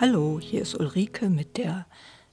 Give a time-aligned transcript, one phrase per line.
[0.00, 1.84] Hallo, hier ist Ulrike mit der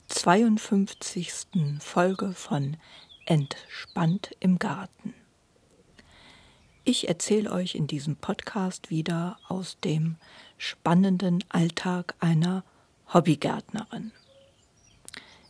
[0.09, 1.47] 52.
[1.79, 2.77] Folge von
[3.25, 5.15] Entspannt im Garten.
[6.83, 10.17] Ich erzähle euch in diesem Podcast wieder aus dem
[10.59, 12.63] spannenden Alltag einer
[13.11, 14.11] Hobbygärtnerin.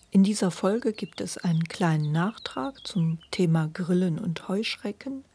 [0.10, 5.26] In dieser Folge gibt es einen kleinen Nachtrag zum Thema Grillen und Heuschrecken.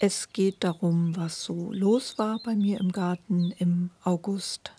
[0.00, 4.72] Es geht darum, was so los war bei mir im Garten im August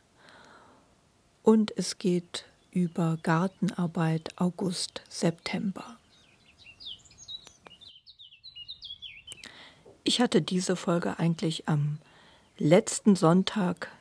[1.46, 5.98] und es geht über Gartenarbeit August, September.
[10.04, 12.00] Ich hatte diese Folge eigentlich am
[12.58, 13.92] letzten Sonntag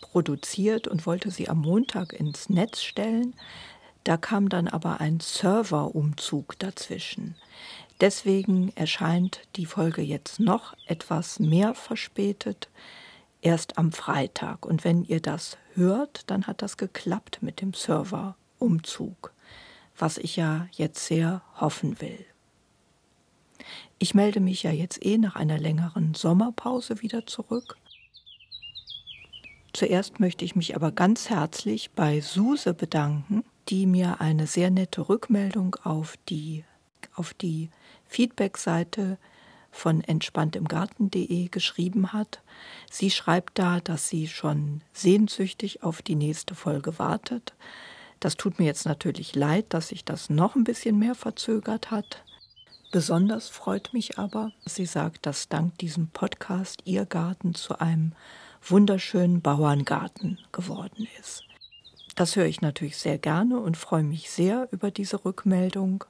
[0.00, 3.34] produziert und wollte sie am Montag ins Netz stellen.
[4.02, 7.36] Da kam dann aber ein Serverumzug dazwischen.
[8.00, 12.68] Deswegen erscheint die Folge jetzt noch etwas mehr verspätet
[13.40, 14.66] erst am Freitag.
[14.66, 19.32] Und wenn ihr das hört, dann hat das geklappt mit dem Serverumzug,
[19.96, 22.24] was ich ja jetzt sehr hoffen will.
[23.98, 27.76] Ich melde mich ja jetzt eh nach einer längeren Sommerpause wieder zurück.
[29.72, 35.08] Zuerst möchte ich mich aber ganz herzlich bei Suse bedanken, die mir eine sehr nette
[35.08, 36.64] Rückmeldung auf die,
[37.14, 37.70] auf die
[38.06, 39.18] Feedback-Seite
[39.76, 42.40] von entspanntimgarten.de geschrieben hat.
[42.90, 47.54] Sie schreibt da, dass sie schon sehnsüchtig auf die nächste Folge wartet.
[48.18, 52.24] Das tut mir jetzt natürlich leid, dass sich das noch ein bisschen mehr verzögert hat.
[52.90, 58.12] Besonders freut mich aber, dass sie sagt, dass dank diesem Podcast ihr Garten zu einem
[58.62, 61.44] wunderschönen Bauerngarten geworden ist.
[62.14, 66.04] Das höre ich natürlich sehr gerne und freue mich sehr über diese Rückmeldung.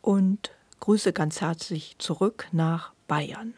[0.00, 0.50] Und
[0.82, 3.54] Grüße ganz herzlich zurück nach Bayern.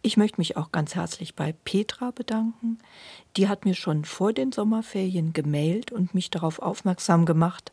[0.00, 2.78] Ich möchte mich auch ganz herzlich bei Petra bedanken.
[3.36, 7.70] Die hat mir schon vor den Sommerferien gemailt und mich darauf aufmerksam gemacht,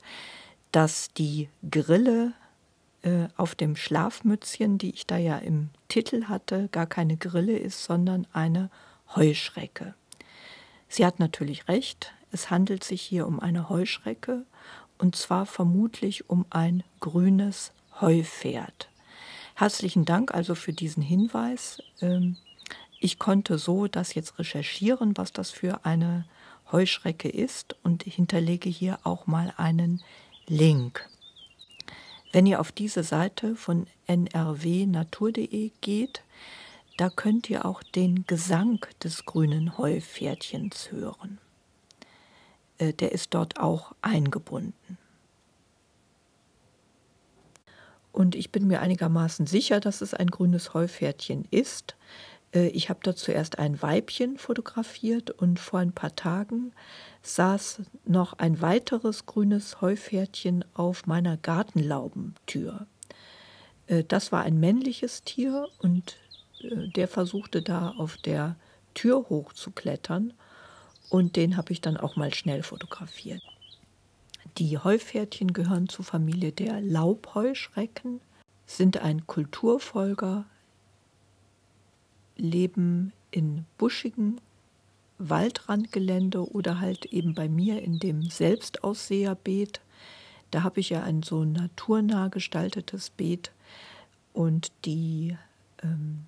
[0.74, 2.34] dass die Grille
[3.04, 7.82] äh, auf dem Schlafmützchen, die ich da ja im Titel hatte, gar keine Grille ist,
[7.82, 8.70] sondern eine
[9.16, 9.94] Heuschrecke.
[10.90, 14.44] Sie hat natürlich recht, es handelt sich hier um eine Heuschrecke
[14.98, 18.90] und zwar vermutlich um ein grünes Heupferd.
[19.56, 21.82] Herzlichen Dank also für diesen Hinweis.
[22.02, 22.38] Ähm,
[23.00, 26.26] ich konnte so das jetzt recherchieren, was das für eine
[26.72, 30.02] Heuschrecke ist und hinterlege hier auch mal einen
[30.48, 31.08] Link.
[32.32, 36.24] Wenn ihr auf diese Seite von nrwnatur.de geht,
[36.98, 41.40] da könnt ihr auch den Gesang des grünen Heupferdchens hören.
[42.78, 44.98] Äh, der ist dort auch eingebunden.
[48.12, 51.96] Und ich bin mir einigermaßen sicher, dass es ein grünes Heupferdchen ist.
[52.54, 56.72] Äh, ich habe da zuerst ein Weibchen fotografiert und vor ein paar Tagen
[57.22, 62.88] saß noch ein weiteres grünes Heupferdchen auf meiner Gartenlaubentür.
[63.88, 66.18] Äh, das war ein männliches Tier und
[66.96, 68.56] der versuchte da auf der
[68.96, 70.34] Tür hochzuklettern
[71.10, 73.42] und den habe ich dann auch mal schnell fotografiert.
[74.58, 78.22] Die Heupferdchen gehören zur Familie der Laubheuschrecken,
[78.66, 80.46] sind ein Kulturfolger,
[82.36, 84.42] leben in buschigen
[85.20, 89.82] Waldrandgelände oder halt eben bei mir in dem Selbstausseherbeet.
[90.52, 93.52] Da habe ich ja ein so naturnah gestaltetes Beet
[94.34, 95.36] und die
[95.84, 96.26] ähm,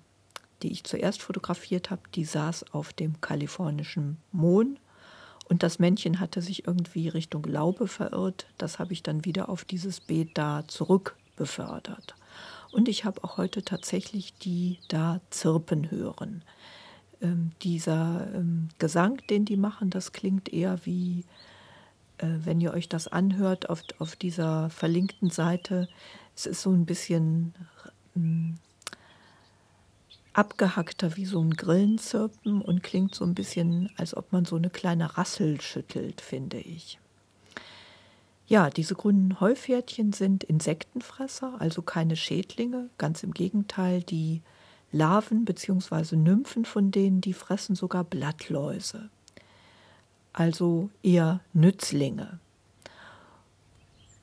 [0.62, 4.78] die ich zuerst fotografiert habe, die saß auf dem kalifornischen Mohn
[5.50, 8.46] und das Männchen hatte sich irgendwie Richtung Laube verirrt.
[8.56, 12.14] Das habe ich dann wieder auf dieses Beet da zurück befördert.
[12.70, 16.44] Und ich habe auch heute tatsächlich die da zirpen hören.
[17.20, 21.24] Ähm, dieser ähm, Gesang, den die machen, das klingt eher wie,
[22.18, 25.88] äh, wenn ihr euch das anhört auf, auf dieser verlinkten Seite,
[26.36, 27.54] es ist so ein bisschen
[28.14, 28.54] ähm,
[30.32, 34.70] abgehackter wie so ein Grillenzirpen und klingt so ein bisschen, als ob man so eine
[34.70, 36.98] kleine Rassel schüttelt, finde ich.
[38.46, 42.90] Ja, diese grünen Heupferdchen sind Insektenfresser, also keine Schädlinge.
[42.98, 44.42] Ganz im Gegenteil, die
[44.92, 46.16] Larven bzw.
[46.16, 49.08] Nymphen von denen, die fressen sogar Blattläuse.
[50.32, 52.40] Also eher Nützlinge.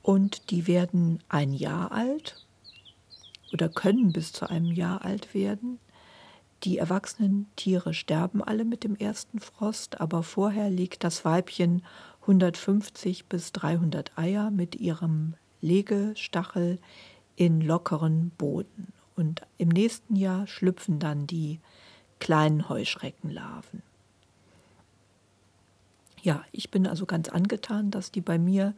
[0.02, 2.44] Und die werden ein Jahr alt
[3.52, 5.78] oder können bis zu einem Jahr alt werden.
[6.64, 11.82] Die erwachsenen Tiere sterben alle mit dem ersten Frost, aber vorher legt das Weibchen
[12.22, 16.78] 150 bis 300 Eier mit ihrem Legestachel
[17.36, 18.92] in lockeren Boden.
[19.14, 21.60] Und im nächsten Jahr schlüpfen dann die
[22.18, 23.82] kleinen Heuschreckenlarven.
[26.22, 28.74] Ja, ich bin also ganz angetan, dass die bei mir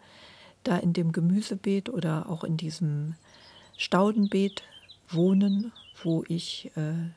[0.63, 3.15] da in dem Gemüsebeet oder auch in diesem
[3.79, 4.63] Staudenbeet
[5.09, 5.73] wohnen,
[6.03, 7.11] wo ich äh,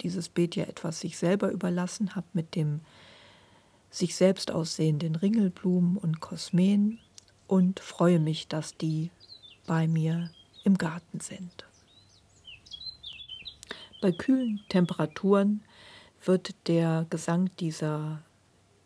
[0.00, 2.80] dieses Beet ja etwas sich selber überlassen habe mit dem
[3.90, 6.98] sich selbst aussehenden Ringelblumen und Kosmen
[7.46, 9.10] und freue mich, dass die
[9.66, 10.30] bei mir
[10.64, 11.64] im Garten sind.
[14.02, 15.62] Bei kühlen Temperaturen
[16.24, 18.22] wird der Gesang dieser,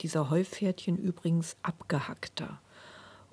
[0.01, 2.61] dieser Heupferdchen übrigens abgehackter.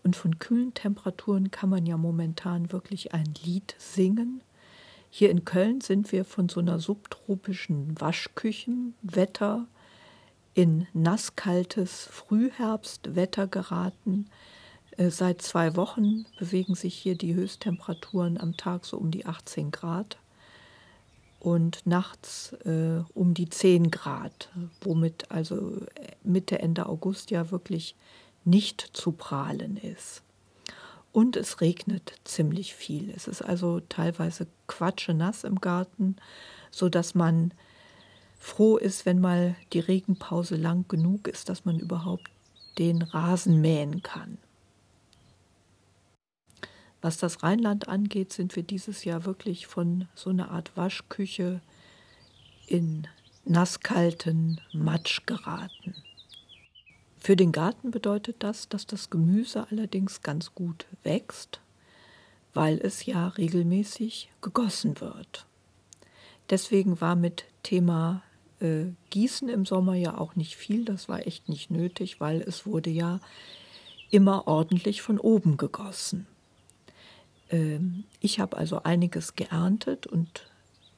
[0.04, 4.42] Und von kühlen Temperaturen kann man ja momentan wirklich ein Lied singen.
[5.18, 9.66] Hier in Köln sind wir von so einer subtropischen Waschküchenwetter
[10.54, 14.30] in nasskaltes Frühherbstwetter geraten.
[14.98, 19.72] Äh, seit zwei Wochen bewegen sich hier die Höchsttemperaturen am Tag so um die 18
[19.72, 20.18] Grad
[21.40, 24.50] und nachts äh, um die 10 Grad,
[24.82, 25.78] womit also
[26.26, 27.96] Mitte, Ende August ja wirklich
[28.44, 30.24] nicht zu prahlen ist.
[31.16, 33.10] Und es regnet ziemlich viel.
[33.10, 36.18] Es ist also teilweise quatschenass im Garten,
[36.72, 37.54] sodass man
[38.38, 42.30] froh ist, wenn mal die Regenpause lang genug ist, dass man überhaupt
[42.78, 44.40] den Rasen mähen kann.
[47.02, 51.62] Was das Rheinland angeht, sind wir dieses Jahr wirklich von so einer Art Waschküche
[52.68, 53.08] in
[53.46, 55.96] nasskalten Matsch geraten.
[57.26, 61.60] Für den Garten bedeutet das, dass das Gemüse allerdings ganz gut wächst,
[62.54, 65.48] weil es ja regelmäßig gegossen wird.
[66.52, 68.22] Deswegen war mit Thema
[68.60, 72.68] äh, Gießen im Sommer ja auch nicht viel, das war echt nicht nötig, weil es
[72.68, 73.20] wurde ja
[74.12, 76.28] immer ordentlich von oben gegossen.
[77.50, 80.46] Ähm, ich habe also einiges geerntet und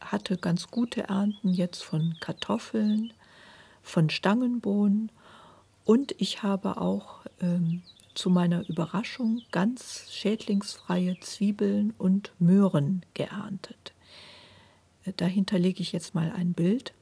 [0.01, 3.13] hatte ganz gute Ernten jetzt von Kartoffeln,
[3.81, 5.09] von Stangenbohnen
[5.88, 7.81] und ich habe auch ähm,
[8.13, 13.94] zu meiner Überraschung ganz schädlingsfreie Zwiebeln und Möhren geerntet.
[15.06, 16.94] Äh, dahinter lege ich jetzt mal ein Bild.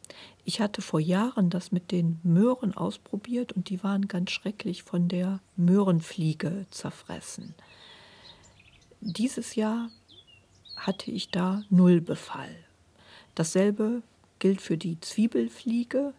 [0.43, 5.07] Ich hatte vor Jahren das mit den Möhren ausprobiert und die waren ganz schrecklich von
[5.07, 7.55] der Möhrenfliege zerfressen.
[9.01, 9.89] Dieses Jahr
[10.75, 12.55] hatte ich da null Befall.
[13.33, 14.03] Dasselbe
[14.37, 16.13] gilt für die Zwiebelfliege.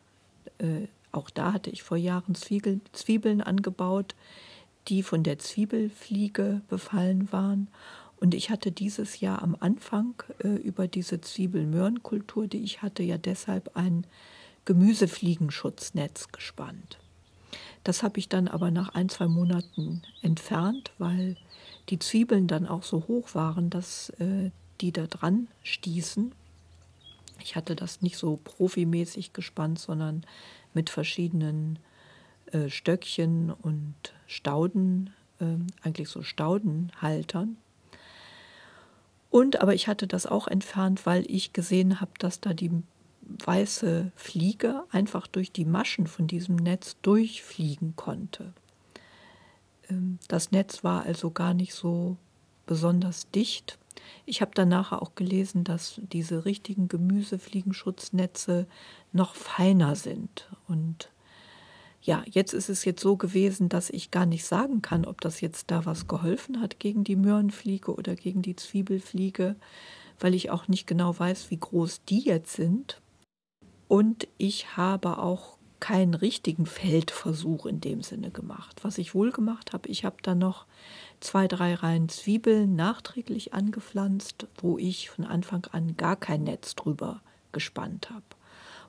[1.12, 4.14] Auch da hatte ich vor Jahren Zwiebeln, Zwiebeln angebaut,
[4.88, 7.68] die von der Zwiebelfliege befallen waren.
[8.18, 13.18] Und ich hatte dieses Jahr am Anfang äh, über diese Zwiebelmöhrenkultur, die ich hatte, ja
[13.18, 14.06] deshalb ein
[14.64, 16.98] Gemüsefliegenschutznetz gespannt.
[17.84, 21.36] Das habe ich dann aber nach ein, zwei Monaten entfernt, weil
[21.88, 24.50] die Zwiebeln dann auch so hoch waren, dass äh,
[24.80, 26.32] die da dran stießen.
[27.40, 30.24] Ich hatte das nicht so profimäßig gespannt, sondern
[30.74, 31.78] mit verschiedenen
[32.52, 33.94] äh, Stöckchen und
[34.26, 37.56] Stauden, äh, eigentlich so Staudenhaltern.
[39.30, 42.70] Und aber ich hatte das auch entfernt, weil ich gesehen habe, dass da die
[43.20, 48.52] weiße Fliege einfach durch die Maschen von diesem Netz durchfliegen konnte.
[49.90, 52.16] Ähm, das Netz war also gar nicht so
[52.66, 53.78] besonders dicht.
[54.24, 58.66] Ich habe dann nachher auch gelesen, dass diese richtigen Gemüsefliegenschutznetze
[59.12, 60.48] noch feiner sind.
[60.68, 61.10] Und
[62.02, 65.40] ja, jetzt ist es jetzt so gewesen, dass ich gar nicht sagen kann, ob das
[65.40, 69.56] jetzt da was geholfen hat gegen die Möhrenfliege oder gegen die Zwiebelfliege,
[70.20, 73.00] weil ich auch nicht genau weiß, wie groß die jetzt sind.
[73.88, 78.78] Und ich habe auch keinen richtigen Feldversuch in dem Sinne gemacht.
[78.82, 80.66] Was ich wohl gemacht habe, ich habe dann noch
[81.20, 87.20] zwei, drei Reihen Zwiebeln nachträglich angepflanzt, wo ich von Anfang an gar kein Netz drüber
[87.52, 88.24] gespannt habe.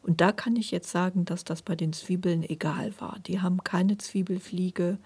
[0.03, 3.19] Und da kann ich jetzt sagen, dass das bei den Zwiebeln egal war.
[3.27, 4.97] Die haben keine Zwiebelfliege,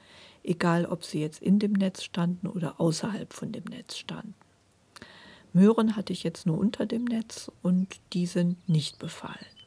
[0.44, 4.36] egal ob sie jetzt in dem Netz standen oder außerhalb von dem Netz standen.
[5.54, 9.61] Möhren hatte ich jetzt nur unter dem Netz und die sind nicht befallen.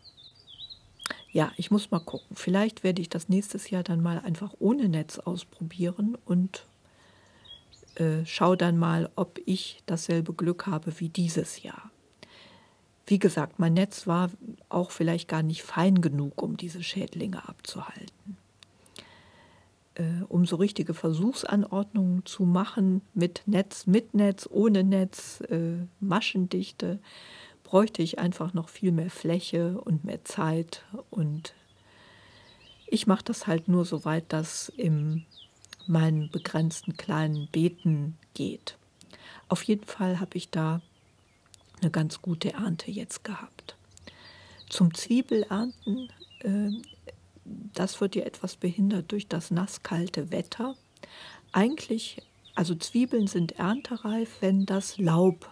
[1.34, 2.36] Ja, ich muss mal gucken.
[2.36, 6.64] Vielleicht werde ich das nächstes Jahr dann mal einfach ohne Netz ausprobieren und
[7.96, 11.90] äh, schaue dann mal, ob ich dasselbe Glück habe wie dieses Jahr.
[13.04, 14.30] Wie gesagt, mein Netz war
[14.68, 18.36] auch vielleicht gar nicht fein genug, um diese Schädlinge abzuhalten.
[19.96, 27.00] Äh, um so richtige Versuchsanordnungen zu machen mit Netz, mit Netz, ohne Netz, äh, Maschendichte,
[27.74, 30.84] bräuchte ich einfach noch viel mehr Fläche und mehr Zeit.
[31.10, 31.54] Und
[32.86, 35.26] ich mache das halt nur so weit, dass in
[35.88, 38.78] meinen begrenzten kleinen Beeten geht.
[39.48, 40.82] Auf jeden Fall habe ich da
[41.80, 43.74] eine ganz gute Ernte jetzt gehabt.
[44.68, 46.12] Zum Zwiebelernten,
[46.44, 46.70] äh,
[47.44, 50.76] das wird ja etwas behindert durch das nasskalte Wetter.
[51.50, 52.22] Eigentlich,
[52.54, 55.50] also Zwiebeln sind erntereif, wenn das Laub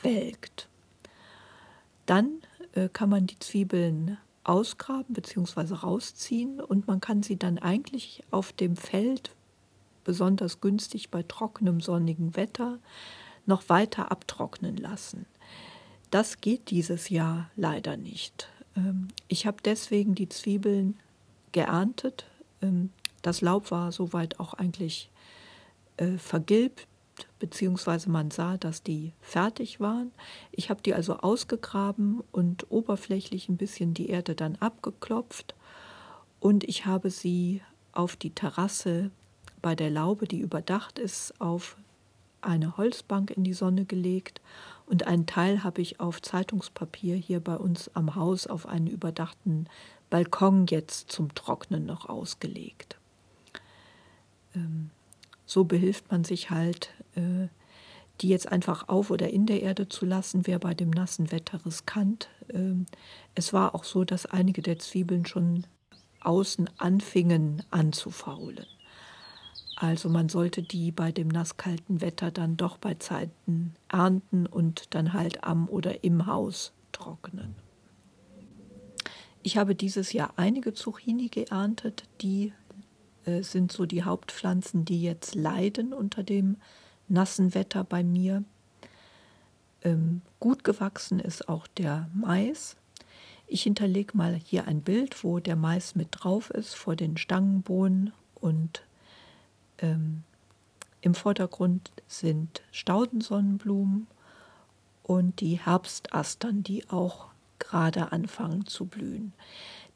[0.00, 0.69] welkt.
[2.10, 2.40] Dann
[2.72, 5.74] äh, kann man die Zwiebeln ausgraben bzw.
[5.74, 9.30] rausziehen und man kann sie dann eigentlich auf dem Feld,
[10.02, 12.80] besonders günstig bei trockenem sonnigen Wetter,
[13.46, 15.24] noch weiter abtrocknen lassen.
[16.10, 18.48] Das geht dieses Jahr leider nicht.
[18.76, 20.98] Ähm, ich habe deswegen die Zwiebeln
[21.52, 22.26] geerntet.
[22.60, 22.90] Ähm,
[23.22, 25.10] das Laub war soweit auch eigentlich
[25.96, 26.88] äh, vergilbt,
[27.40, 30.12] beziehungsweise man sah, dass die fertig waren.
[30.52, 35.56] Ich habe die also ausgegraben und oberflächlich ein bisschen die Erde dann abgeklopft
[36.38, 39.10] und ich habe sie auf die Terrasse
[39.60, 41.76] bei der Laube, die überdacht ist, auf
[42.40, 44.40] eine Holzbank in die Sonne gelegt
[44.86, 49.66] und einen Teil habe ich auf Zeitungspapier hier bei uns am Haus auf einen überdachten
[50.08, 52.98] Balkon jetzt zum Trocknen noch ausgelegt.
[54.54, 54.90] Ähm,
[55.50, 57.48] so behilft man sich halt, äh,
[58.20, 61.66] die jetzt einfach auf oder in der Erde zu lassen, wäre bei dem nassen Wetter
[61.66, 62.28] riskant.
[62.52, 62.86] Ähm,
[63.34, 65.66] es war auch so, dass einige der Zwiebeln schon
[66.20, 68.66] außen anfingen anzufaulen.
[69.74, 75.14] Also man sollte die bei dem nasskalten Wetter dann doch bei Zeiten ernten und dann
[75.14, 77.56] halt am oder im Haus trocknen.
[79.42, 82.52] Ich habe dieses Jahr einige Zucchini geerntet, die
[83.24, 86.56] sind so die Hauptpflanzen, die jetzt leiden unter dem
[87.08, 88.44] nassen Wetter bei mir.
[89.82, 92.76] Ähm, gut gewachsen ist auch der Mais.
[93.46, 98.12] Ich hinterlege mal hier ein Bild, wo der Mais mit drauf ist, vor den Stangenbohnen
[98.34, 98.82] und
[99.78, 100.22] ähm,
[101.00, 104.06] im Vordergrund sind Staudensonnenblumen
[105.02, 107.26] und die Herbstastern, die auch
[107.58, 109.32] gerade anfangen zu blühen.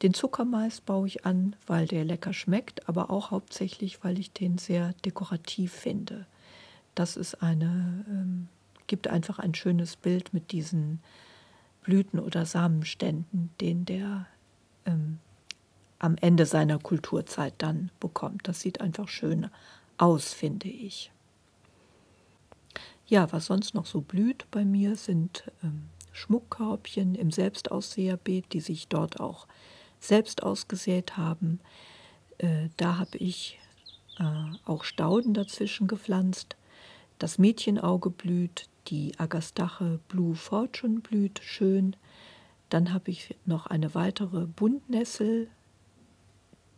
[0.01, 4.57] Den Zuckermais baue ich an, weil der lecker schmeckt, aber auch hauptsächlich, weil ich den
[4.57, 6.25] sehr dekorativ finde.
[6.95, 8.47] Das ist eine, ähm,
[8.87, 10.99] gibt einfach ein schönes Bild mit diesen
[11.83, 14.27] Blüten oder Samenständen, den der
[14.85, 15.19] ähm,
[15.99, 18.47] am Ende seiner Kulturzeit dann bekommt.
[18.47, 19.49] Das sieht einfach schön
[19.97, 21.11] aus, finde ich.
[23.07, 28.87] Ja, was sonst noch so blüht bei mir sind ähm, Schmuckkörbchen im Selbstaussäherbeet, die sich
[28.87, 29.47] dort auch
[29.99, 31.59] selbst ausgesät haben.
[32.37, 33.59] Äh, da habe ich
[34.19, 34.23] äh,
[34.65, 36.55] auch Stauden dazwischen gepflanzt.
[37.19, 41.95] Das Mädchenauge blüht, die Agastache Blue Fortune blüht schön.
[42.69, 45.47] Dann habe ich noch eine weitere Buntnessel,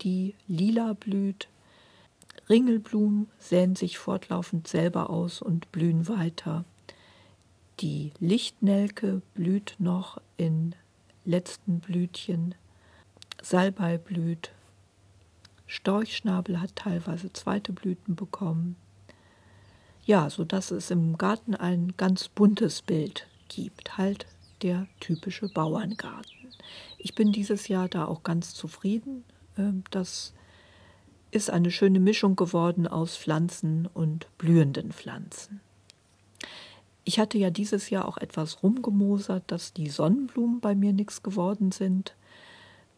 [0.01, 1.47] die lila blüht.
[2.49, 6.65] Ringelblumen säen sich fortlaufend selber aus und blühen weiter.
[7.79, 10.75] Die Lichtnelke blüht noch in
[11.25, 12.55] letzten Blütchen.
[13.41, 14.51] Salbei blüht.
[15.67, 18.75] Storchschnabel hat teilweise zweite Blüten bekommen.
[20.05, 24.25] Ja, so dass es im Garten ein ganz buntes Bild gibt, halt
[24.61, 26.31] der typische Bauerngarten.
[26.97, 29.23] Ich bin dieses Jahr da auch ganz zufrieden.
[29.57, 30.33] Ähm, das
[31.31, 35.61] ist eine schöne Mischung geworden aus Pflanzen und blühenden Pflanzen.
[37.03, 41.71] Ich hatte ja dieses Jahr auch etwas rumgemosert, dass die Sonnenblumen bei mir nichts geworden
[41.71, 42.15] sind.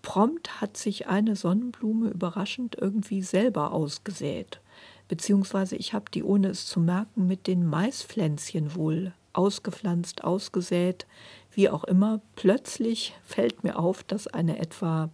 [0.01, 4.61] Prompt hat sich eine Sonnenblume überraschend irgendwie selber ausgesät,
[5.07, 11.05] beziehungsweise ich habe die, ohne es zu merken, mit den Maispflänzchen wohl ausgepflanzt, ausgesät,
[11.51, 12.21] wie auch immer.
[12.35, 15.09] Plötzlich fällt mir auf, dass eine etwa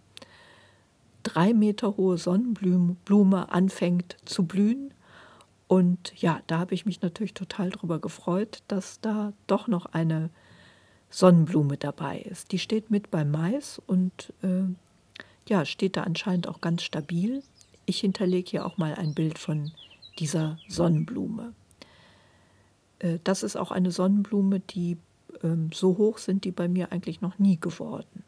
[1.22, 4.94] drei Meter hohe Sonnenblume anfängt zu blühen.
[5.66, 10.30] Und ja, da habe ich mich natürlich total darüber gefreut, dass da doch noch eine
[11.16, 12.52] Sonnenblume dabei ist.
[12.52, 14.64] Die steht mit beim Mais und äh,
[15.48, 17.42] ja, steht da anscheinend auch ganz stabil.
[17.86, 19.72] Ich hinterlege hier auch mal ein Bild von
[20.18, 21.54] dieser Sonnenblume.
[22.98, 24.98] Äh, das ist auch eine Sonnenblume, die
[25.42, 28.22] äh, so hoch sind, die bei mir eigentlich noch nie geworden.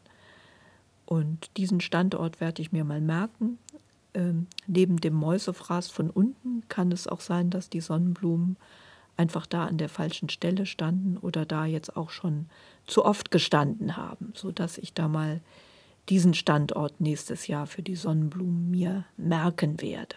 [1.05, 3.59] Und diesen Standort werde ich mir mal merken.
[4.15, 8.57] Ähm, neben dem Mäusefraß von unten kann es auch sein, dass die Sonnenblumen
[9.19, 12.47] einfach da an der falschen Stelle standen oder da jetzt auch schon
[12.87, 15.41] zu oft gestanden haben, sodass ich da mal
[16.09, 20.17] diesen Standort nächstes Jahr für die Sonnenblumen mir merken werde.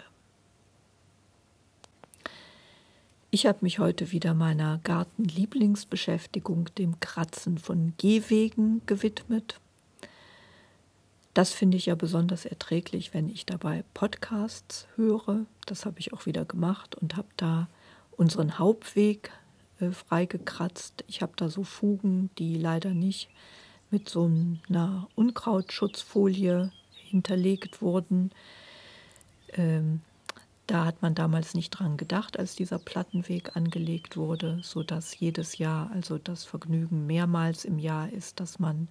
[3.34, 9.60] Ich habe mich heute wieder meiner Gartenlieblingsbeschäftigung, dem Kratzen von Gehwegen, gewidmet.
[11.34, 15.46] Das finde ich ja besonders erträglich, wenn ich dabei Podcasts höre.
[15.66, 17.70] Das habe ich auch wieder gemacht und habe da
[18.18, 19.32] unseren Hauptweg
[19.80, 21.04] äh, freigekratzt.
[21.08, 23.30] Ich habe da so Fugen, die leider nicht
[23.90, 24.32] mit so
[24.70, 28.32] einer Unkrautschutzfolie hinterlegt wurden.
[29.54, 30.02] Ähm,
[30.68, 35.92] da hat man damals nicht dran gedacht, als dieser Plattenweg angelegt wurde, sodass jedes Jahr
[35.92, 38.88] also das Vergnügen mehrmals im Jahr ist, dass man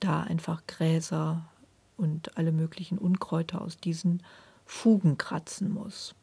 [0.00, 1.48] da einfach Gräser
[1.96, 4.24] und alle möglichen Unkräuter aus diesen
[4.66, 6.16] Fugen kratzen muss.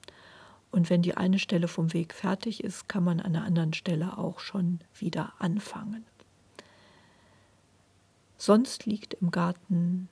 [0.72, 4.18] Und wenn die eine Stelle vom Weg fertig ist, kann man an der anderen Stelle
[4.18, 6.06] auch schon wieder anfangen.
[8.38, 10.10] Sonst liegt im Garten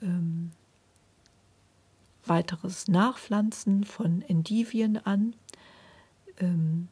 [0.00, 0.50] ähm,
[2.24, 5.34] weiteres Nachpflanzen von Endivien an.
[6.38, 6.88] Ähm,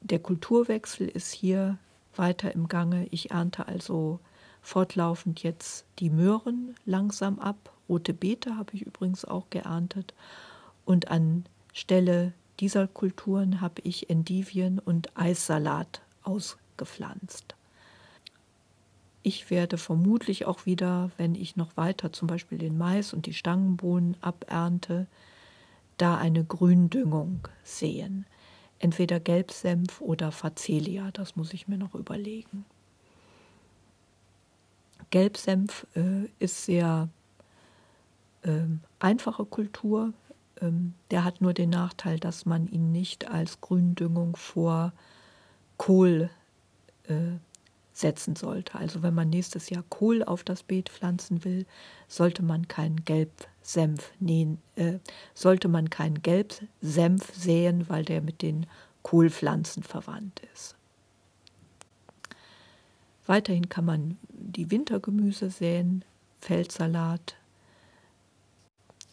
[0.00, 1.78] der Kulturwechsel ist hier
[2.14, 3.06] weiter im Gange.
[3.10, 4.20] Ich ernte also
[4.62, 7.72] fortlaufend jetzt die Möhren langsam ab.
[7.88, 10.14] Rote Beete habe ich übrigens auch geerntet.
[10.84, 11.10] Und
[11.76, 17.54] anstelle dieser Kulturen habe ich Endivien und Eissalat ausgepflanzt.
[19.22, 23.34] Ich werde vermutlich auch wieder, wenn ich noch weiter zum Beispiel den Mais und die
[23.34, 25.06] Stangenbohnen abernte,
[25.98, 28.24] da eine Gründüngung sehen.
[28.78, 32.64] Entweder Gelbsenf oder Facelia, das muss ich mir noch überlegen.
[35.10, 37.10] Gelbsenf äh, ist sehr
[38.44, 38.62] äh,
[38.98, 40.14] einfache Kultur.
[40.60, 44.92] Ähm, der hat nur den Nachteil, dass man ihn nicht als Gründüngung vor
[45.76, 46.30] Kohl
[47.04, 47.38] äh,
[47.92, 48.74] setzen sollte.
[48.74, 51.66] Also wenn man nächstes Jahr Kohl auf das Beet pflanzen will,
[52.08, 54.98] sollte man keinen Gelbsenf nähen, äh,
[55.34, 58.66] sollte man keinen Gelbsenf säen, weil der mit den
[59.02, 60.74] Kohlpflanzen verwandt ist.
[63.26, 66.04] Weiterhin kann man die Wintergemüse säen,
[66.40, 67.36] Feldsalat,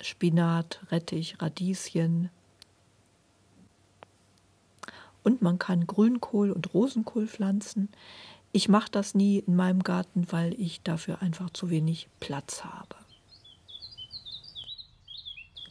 [0.04, 2.30] Spinat, Rettich, Radieschen.
[5.24, 7.90] Und man kann Grünkohl und Rosenkohl pflanzen.
[8.52, 12.96] Ich mache das nie in meinem Garten, weil ich dafür einfach zu wenig Platz habe.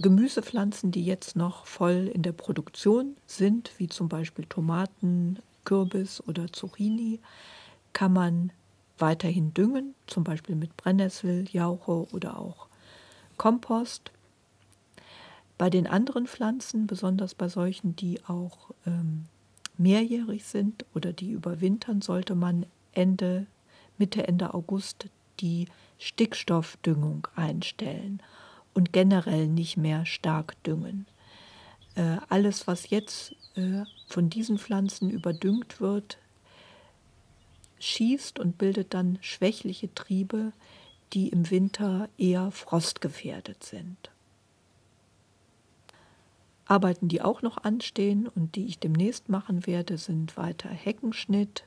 [0.01, 6.53] Gemüsepflanzen, die jetzt noch voll in der Produktion sind, wie zum Beispiel Tomaten, Kürbis oder
[6.53, 7.21] Zucchini,
[7.93, 8.53] kann man
[8.99, 12.67] weiterhin düngen, zum Beispiel mit Brennnessel, Jauche oder auch
[13.37, 14.11] Kompost.
[15.63, 19.27] Bei den anderen Pflanzen, besonders bei solchen, die auch ähm,
[19.79, 23.47] mehrjährig sind oder die überwintern, sollte man Ende,
[23.97, 25.07] Mitte, Ende August
[25.39, 28.21] die Stickstoffdüngung einstellen
[28.75, 31.07] und generell nicht mehr stark düngen.
[31.95, 36.19] Äh, alles, was jetzt äh, von diesen Pflanzen überdüngt wird,
[37.79, 40.53] schießt und bildet dann schwächliche Triebe,
[41.13, 44.12] die im Winter eher frostgefährdet sind.
[46.67, 51.65] Arbeiten, die auch noch anstehen und die ich demnächst machen werde, sind weiter Heckenschnitt,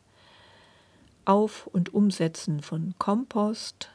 [1.26, 3.90] Auf- und Umsetzen von Kompost.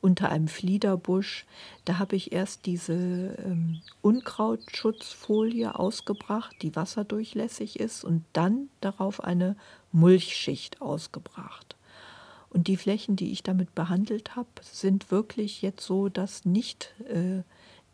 [0.00, 1.46] unter einem Fliederbusch.
[1.84, 9.54] Da habe ich erst diese ähm, Unkrautschutzfolie ausgebracht, die wasserdurchlässig ist, und dann darauf eine
[9.92, 11.76] Mulchschicht ausgebracht.
[12.50, 17.42] Und die Flächen, die ich damit behandelt habe, sind wirklich jetzt so, dass nicht äh,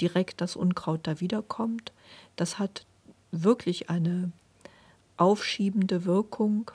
[0.00, 1.92] direkt das Unkraut da wiederkommt.
[2.36, 2.86] Das hat
[3.32, 4.32] wirklich eine
[5.20, 6.70] aufschiebende Wirkung.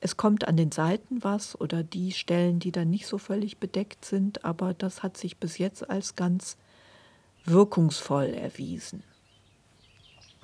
[0.00, 4.04] Es kommt an den Seiten was oder die Stellen, die dann nicht so völlig bedeckt
[4.04, 6.56] sind, aber das hat sich bis jetzt als ganz
[7.44, 9.02] wirkungsvoll erwiesen.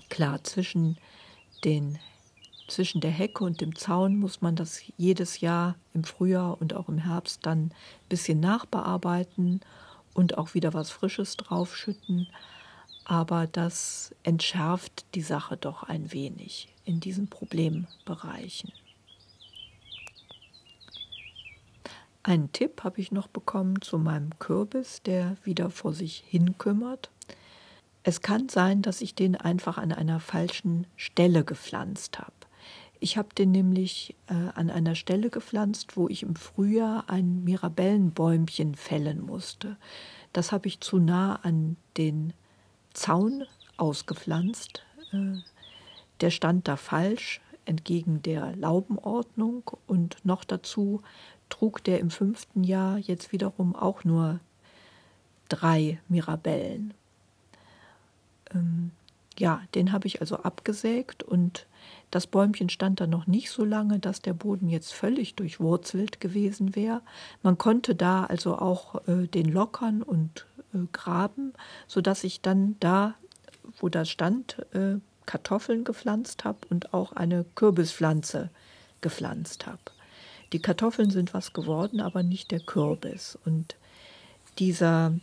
[0.09, 0.99] Klar, zwischen
[1.65, 1.99] den
[2.69, 6.89] zwischen der Hecke und dem Zaun muss man das jedes Jahr im Frühjahr und auch
[6.89, 7.73] im Herbst dann ein
[8.09, 9.61] bisschen nachbearbeiten
[10.15, 12.29] und auch wieder was Frisches draufschütten.
[13.09, 18.73] Aber das entschärft die Sache doch ein wenig in diesen Problembereichen.
[22.25, 27.09] Einen Tipp habe ich noch bekommen zu meinem Kürbis, der wieder vor sich hin kümmert.
[28.03, 32.33] Es kann sein, dass ich den einfach an einer falschen Stelle gepflanzt habe.
[32.99, 38.75] Ich habe den nämlich äh, an einer Stelle gepflanzt, wo ich im Frühjahr ein Mirabellenbäumchen
[38.75, 39.77] fällen musste.
[40.33, 42.33] Das habe ich zu nah an den
[42.97, 43.45] Zaun
[43.77, 44.83] ausgepflanzt.
[45.13, 45.39] Äh,
[46.21, 51.03] der stand da falsch, entgegen der Laubenordnung und noch dazu
[51.49, 54.41] trug der im fünften Jahr jetzt wiederum auch nur
[55.49, 56.95] drei Mirabellen.
[58.53, 58.93] Ähm,
[59.39, 61.67] ja, den habe ich also abgesägt und
[62.11, 66.75] das Bäumchen stand da noch nicht so lange, dass der Boden jetzt völlig durchwurzelt gewesen
[66.75, 67.03] wäre.
[67.43, 70.47] Man konnte da also auch äh, den lockern und
[70.93, 71.53] graben,
[71.87, 73.15] sodass ich dann da,
[73.79, 78.51] wo das stand, äh, Kartoffeln gepflanzt habe und auch eine Kürbispflanze
[79.01, 79.81] gepflanzt habe.
[80.53, 83.37] Die Kartoffeln sind was geworden, aber nicht der Kürbis.
[83.45, 83.77] Und
[84.59, 85.15] dieser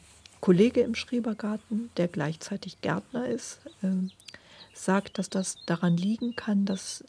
[0.41, 3.87] Kollege im Schrebergarten, der gleichzeitig Gärtner ist, äh,
[4.73, 7.05] sagt, dass das daran liegen kann, dass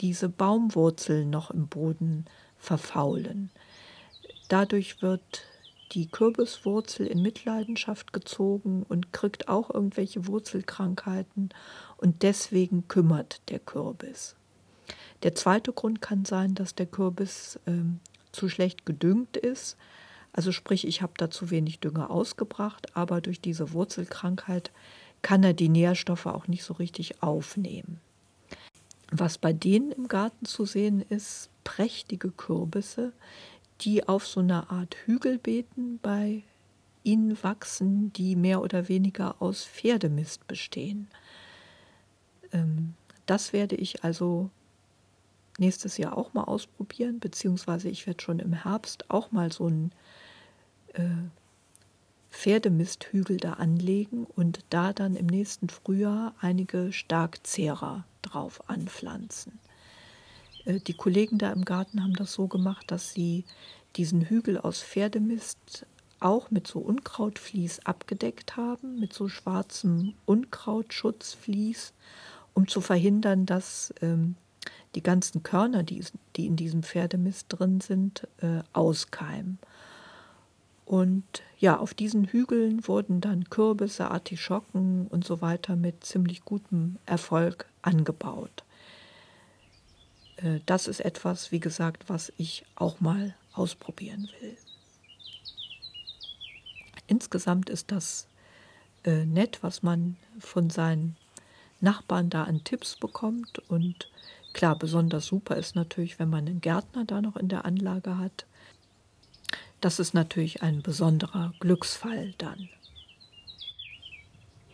[0.00, 2.26] diese Baumwurzeln noch im Boden
[2.58, 3.50] verfaulen.
[4.48, 5.42] Dadurch wird
[5.92, 11.50] die Kürbiswurzel in Mitleidenschaft gezogen und kriegt auch irgendwelche Wurzelkrankheiten
[11.96, 14.36] und deswegen kümmert der Kürbis.
[15.22, 17.72] Der zweite Grund kann sein, dass der Kürbis äh,
[18.32, 19.76] zu schlecht gedüngt ist.
[20.32, 24.70] Also sprich, ich habe da zu wenig Dünger ausgebracht, aber durch diese Wurzelkrankheit
[25.22, 28.00] kann er die Nährstoffe auch nicht so richtig aufnehmen.
[29.10, 33.12] Was bei denen im Garten zu sehen ist, prächtige Kürbisse,
[33.82, 36.42] die auf so einer Art Hügelbeeten bei
[37.02, 41.08] ihnen wachsen, die mehr oder weniger aus Pferdemist bestehen.
[42.52, 42.94] Ähm,
[43.26, 44.50] das werde ich also
[45.58, 49.92] nächstes Jahr auch mal ausprobieren, beziehungsweise ich werde schon im Herbst auch mal so einen
[50.94, 51.08] äh,
[52.30, 59.58] Pferdemisthügel da anlegen und da dann im nächsten Frühjahr einige Starkzehrer drauf anpflanzen.
[60.66, 63.44] Äh, die Kollegen da im Garten haben das so gemacht, dass sie
[63.96, 65.86] diesen Hügel aus Pferdemist
[66.20, 71.92] auch mit so Unkrautvlies abgedeckt haben, mit so schwarzem Unkrautschutzvlies,
[72.54, 74.34] um zu verhindern, dass ähm,
[74.94, 76.02] die ganzen Körner, die,
[76.36, 79.58] die in diesem Pferdemist drin sind, äh, auskeimen.
[80.86, 81.24] Und
[81.58, 87.66] ja, auf diesen Hügeln wurden dann Kürbisse, Artischocken und so weiter mit ziemlich gutem Erfolg
[87.82, 88.64] angebaut.
[90.36, 94.56] Äh, das ist etwas, wie gesagt, was ich auch mal ausprobieren will.
[97.06, 98.26] Insgesamt ist das
[99.04, 101.16] äh, nett, was man von seinen
[101.80, 104.08] Nachbarn da an Tipps bekommt und
[104.56, 108.46] Klar, besonders super ist natürlich, wenn man einen Gärtner da noch in der Anlage hat.
[109.82, 112.70] Das ist natürlich ein besonderer Glücksfall dann.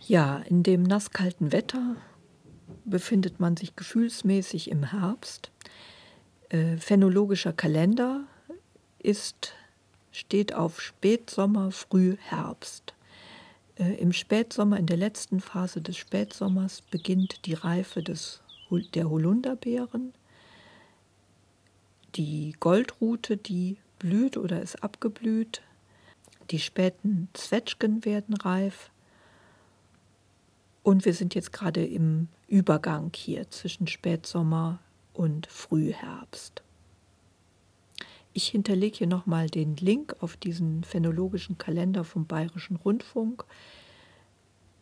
[0.07, 1.97] Ja, in dem nasskalten Wetter
[2.85, 5.51] befindet man sich gefühlsmäßig im Herbst.
[6.49, 8.25] Äh, phänologischer Kalender
[8.99, 9.55] ist,
[10.11, 12.95] steht auf Spätsommer, Frühherbst.
[13.79, 18.41] Äh, Im Spätsommer, in der letzten Phase des Spätsommers, beginnt die Reife des
[18.95, 20.15] der Holunderbeeren,
[22.15, 25.61] die Goldrute, die blüht oder ist abgeblüht,
[26.51, 28.91] die späten Zwetschgen werden reif
[30.83, 34.79] und wir sind jetzt gerade im Übergang hier zwischen Spätsommer
[35.15, 36.63] und Frühherbst.
[38.35, 43.47] Ich hinterlege hier nochmal den Link auf diesen phänologischen Kalender vom Bayerischen Rundfunk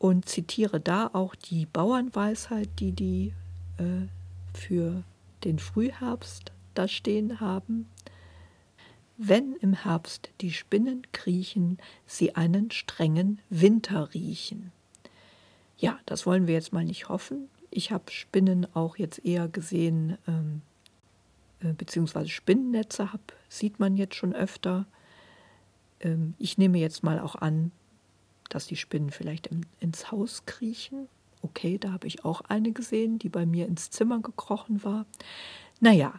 [0.00, 3.34] und zitiere da auch die Bauernweisheit, die die
[3.78, 4.08] äh,
[4.52, 5.04] für
[5.44, 7.88] den Frühherbst da stehen haben.
[9.16, 14.72] Wenn im Herbst die Spinnen kriechen, sie einen strengen Winter riechen.
[15.78, 17.48] Ja, das wollen wir jetzt mal nicht hoffen.
[17.70, 20.62] Ich habe Spinnen auch jetzt eher gesehen, ähm,
[21.60, 24.86] äh, beziehungsweise Spinnennetze hab, sieht man jetzt schon öfter.
[26.00, 27.70] Ähm, ich nehme jetzt mal auch an,
[28.48, 31.08] dass die Spinnen vielleicht im, ins Haus kriechen
[31.42, 35.06] Okay, da habe ich auch eine gesehen, die bei mir ins Zimmer gekrochen war.
[35.80, 36.14] Naja,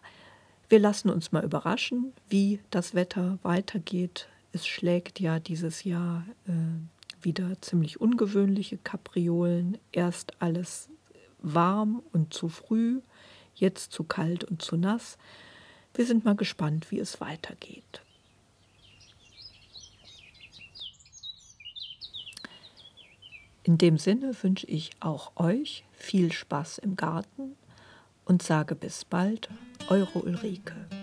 [0.70, 4.28] wir lassen uns mal überraschen, wie das Wetter weitergeht.
[4.52, 6.52] Es schlägt ja dieses Jahr äh,
[7.24, 9.78] wieder ziemlich ungewöhnliche Kapriolen.
[9.92, 10.90] Erst alles
[11.42, 13.02] warm und zu früh,
[13.56, 15.18] jetzt zu kalt und zu nass.
[15.94, 18.02] Wir sind mal gespannt, wie es weitergeht.
[23.64, 27.56] In dem Sinne wünsche ich auch euch viel Spaß im Garten
[28.26, 29.50] und sage bis bald,
[29.90, 31.01] eure Ulrike.